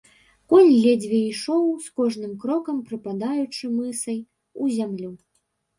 Конь 0.51 0.69
ледзьве 0.85 1.19
ішоў, 1.25 1.67
з 1.89 1.93
кожным 2.01 2.33
крокам 2.45 2.77
прыпадаючы 2.89 3.65
мысай 3.79 4.19
у 4.23 4.63
зямлю. 4.81 5.11